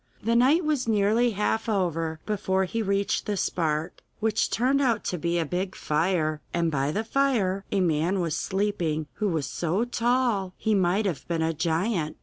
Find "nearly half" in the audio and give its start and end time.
0.87-1.69